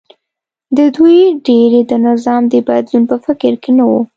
د 0.77 0.79
دوی 0.95 1.17
ډېری 1.47 1.81
د 1.91 1.91
نظام 2.07 2.41
د 2.53 2.55
بدلون 2.67 3.03
په 3.11 3.15
فکر 3.25 3.53
کې 3.61 3.71
نه 3.77 3.83
و 3.89 3.91